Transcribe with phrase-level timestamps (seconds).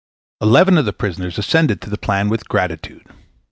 [0.41, 3.05] Eleven of the prisoners assented to the plan with gratitude.